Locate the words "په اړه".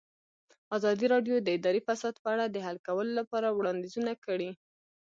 2.23-2.45